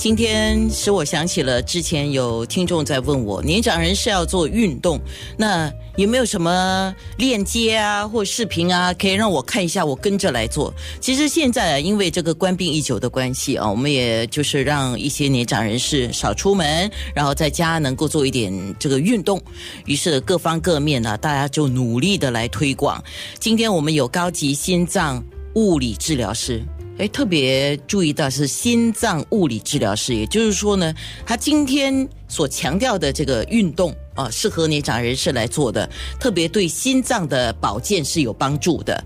[0.00, 4.98] 今天使我想起了之前有听众在问我，年长人是要做运动，
[5.36, 10.72] 那有没有什么链接啊或视频啊，可以让我看一下，我跟着来做？
[11.02, 19.38] 其实现在因为这个官兵已久的关系啊，我们也就是让一些年长人士少出门，然后在家能够做一点这个运动。
[19.84, 23.04] 于是各方各面呢，大家就努力的来推广。
[23.38, 25.22] 今天我们有高级心脏
[25.56, 26.64] 物理治疗师。
[27.00, 35.88] 哎，特别注意到是心脏物理治疗师，也就是说呢，他今天所强调的这个运动啊，适合年长人士来做的，
[36.20, 39.02] 特别对心脏的保健是有帮助的。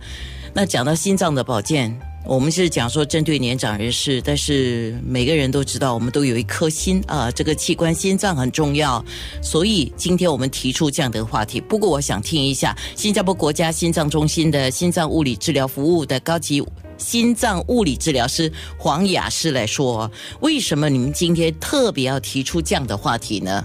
[0.53, 9.05] 那讲到心脏的保健，我们是讲说针对年长人士，但是每个人都知道，我们都有一颗心啊，这个器官心脏很重要，
[9.41, 11.61] 所以今天我们提出这样的话题。
[11.61, 16.61] 不过我想听一下新加坡国家心脏中心的心脏物理治疗服务的高级。
[16.99, 23.65] 心脏物理治疗师黄雅诗来说，为什么你们今天特别要提出这样的话题呢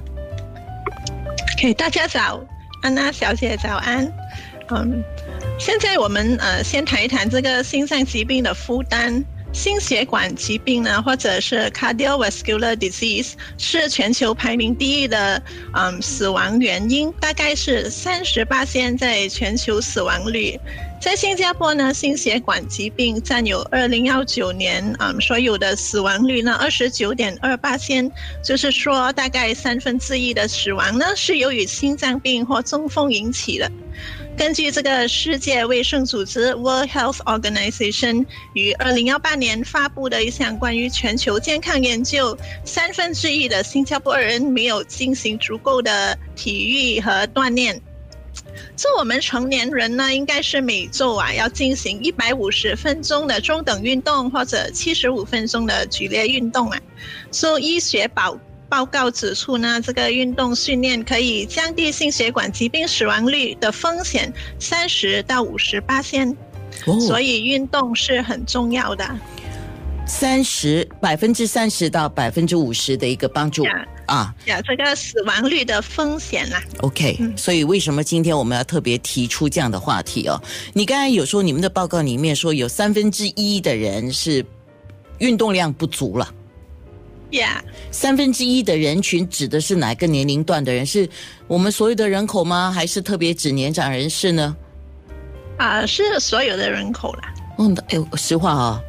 [1.57, 2.39] ？OK，大家早，
[2.81, 4.11] 安娜小姐早安。
[4.71, 5.03] 嗯，
[5.59, 9.23] 现在我们呃先谈一谈这个心脏疾病的负担。
[9.51, 15.41] 心血管疾病呢，或者是 cardiovascular disease，是全球排名第一的
[15.73, 20.55] 嗯死亡原因，大概是三十八现在全球死亡率。
[20.99, 28.11] 在新加坡呢，心血管疾病占有二零幺九年嗯所有的死亡率呢二十九点二八千，
[28.43, 33.71] 就是说大概三分之一的死亡呢是由于心脏病或中风引起的。
[34.37, 47.81] 根据这个世界卫生组织 （World Health Organization） 于二零幺八年发布的一项关于全球健康研究，三分之一的新加坡人没有进行足够的体育和锻炼。
[48.75, 56.79] 做我们成年人呢，应该是每周啊要进行一百五十分钟的中等运动，或者七十五分钟的剧烈运动啊。
[57.31, 58.37] 受医学保。
[58.71, 66.37] 报告指出呢，这个运动训练可以降低心血管疾病死亡率的风险三十到五十八千，
[66.99, 69.03] 所以运动是很重要的。
[70.09, 73.63] 三十百分之三十到百分之五十的一个帮助
[74.07, 76.59] 啊，有，这个死亡率的风险啦。
[76.79, 80.41] OK，所以为什么今天我们要特别提出这样的话题哦？
[80.73, 84.43] 你刚才有说你们的报告里面说有三分之一的人是
[85.19, 86.27] 运动量不足了。
[87.31, 87.59] Yeah，
[87.91, 90.83] 三分之一的人群指的是哪个年龄段的人？
[90.87, 91.07] 是
[91.47, 92.71] 我们所有的人口吗？
[92.71, 94.57] 还是特别指年长人士呢？
[95.57, 97.33] 啊，是所有的人口啦。
[97.59, 98.81] 嗯，哎呦，实话啊，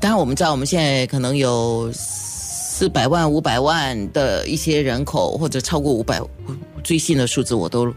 [0.00, 6.20] 当然我们知道，我们现在可能有四百万、五百万的一些人口，或者超过五百，
[6.84, 7.92] 最新的数字我都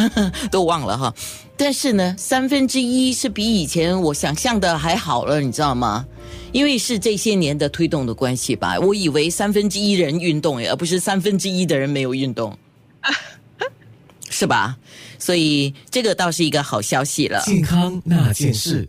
[0.50, 1.14] 都忘了哈。
[1.56, 6.06] 但是呢，三分之一是比以前我想象的还好了，你知道吗？
[6.52, 12.56] 因为是这些年的推动的关系吧，我以为三分之一人运动，而不是三分之一的人没有运动，
[14.30, 14.76] 是吧？
[15.18, 17.40] 所以这个倒是一个好消息了。
[17.44, 18.88] 健康那件事。